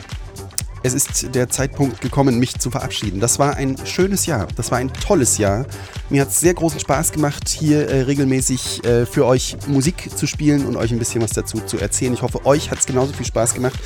[0.82, 3.20] es ist der Zeitpunkt gekommen, mich zu verabschieden.
[3.20, 4.48] Das war ein schönes Jahr.
[4.56, 5.66] Das war ein tolles Jahr.
[6.12, 10.26] Mir hat es sehr großen Spaß gemacht, hier äh, regelmäßig äh, für euch Musik zu
[10.26, 12.12] spielen und euch ein bisschen was dazu zu erzählen.
[12.12, 13.80] Ich hoffe, euch hat es genauso viel Spaß gemacht.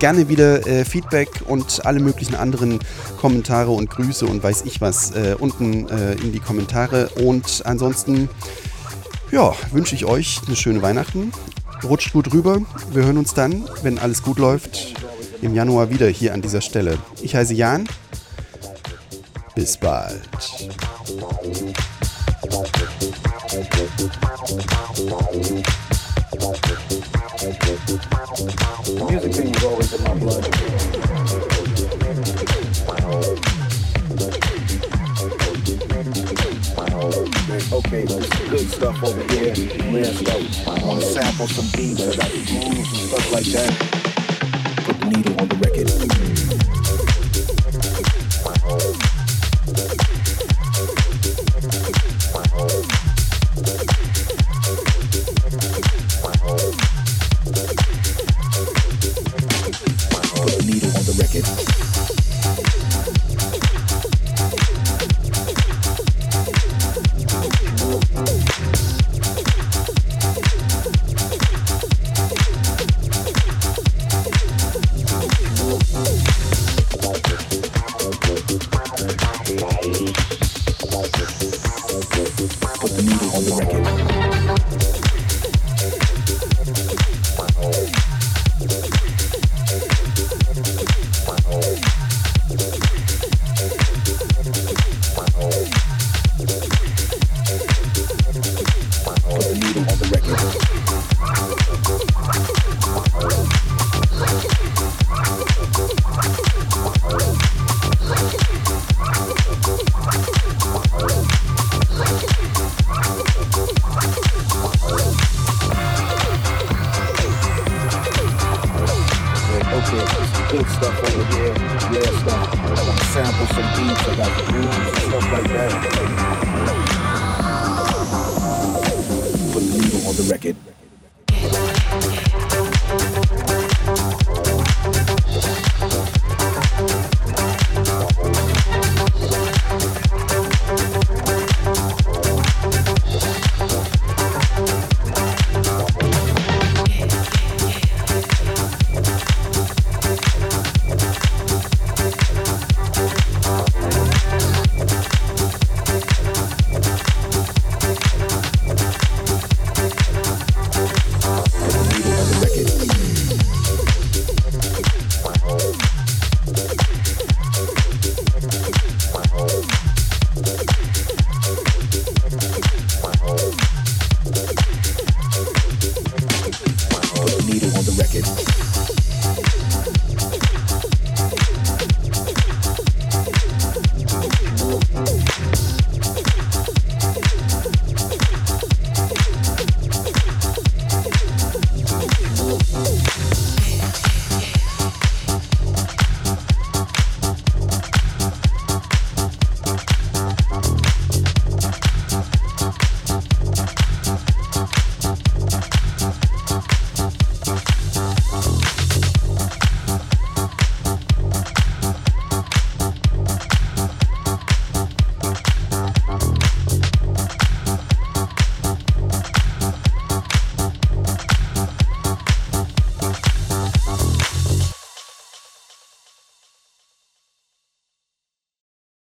[0.00, 2.80] Gerne wieder äh, Feedback und alle möglichen anderen
[3.16, 7.10] Kommentare und Grüße und weiß ich was äh, unten äh, in die Kommentare.
[7.10, 8.28] Und ansonsten,
[9.30, 11.30] ja, wünsche ich euch eine schöne Weihnachten.
[11.84, 12.60] Rutscht gut rüber.
[12.92, 14.94] Wir hören uns dann, wenn alles gut läuft,
[15.42, 16.98] im Januar wieder hier an dieser Stelle.
[17.22, 17.86] Ich heiße Jan.
[19.58, 20.22] Bald.
[29.10, 30.44] Music was always in my blood.
[37.72, 38.06] okay,
[38.48, 39.54] good stuff over here,
[39.92, 40.68] rare stuff.
[40.68, 43.72] I wanna sample some beats, I got and stuff like that.
[44.84, 46.37] Put the needle on the record.